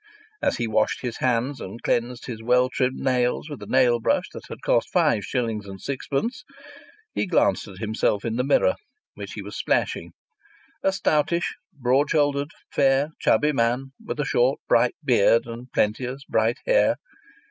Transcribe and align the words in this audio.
As 0.41 0.57
he 0.57 0.65
washed 0.65 1.01
his 1.01 1.17
hands 1.17 1.61
and 1.61 1.79
cleansed 1.83 2.25
his 2.25 2.41
well 2.41 2.71
trimmed 2.71 2.97
nails 2.99 3.51
with 3.51 3.61
a 3.61 3.67
nail 3.67 3.99
brush 3.99 4.25
that 4.33 4.47
had 4.49 4.63
cost 4.65 4.89
five 4.91 5.23
shillings 5.23 5.67
and 5.67 5.79
sixpence, 5.79 6.43
he 7.13 7.27
glanced 7.27 7.67
at 7.67 7.77
himself 7.77 8.25
in 8.25 8.35
the 8.35 8.43
mirror, 8.43 8.73
which 9.13 9.33
he 9.33 9.43
was 9.43 9.55
splashing. 9.55 10.13
A 10.81 10.91
stoutish, 10.91 11.53
broad 11.71 12.09
shouldered, 12.09 12.49
fair, 12.71 13.09
chubby 13.19 13.51
man, 13.51 13.91
with 14.03 14.19
a 14.19 14.25
short 14.25 14.59
bright 14.67 14.95
beard 15.05 15.45
and 15.45 15.71
plenteous 15.71 16.23
bright 16.27 16.57
hair! 16.65 16.95